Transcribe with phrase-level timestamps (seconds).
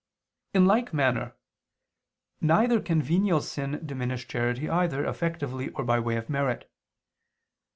[0.55, 1.35] In like manner,
[2.41, 6.67] neither can venial sin diminish charity either effectively or by way of merit.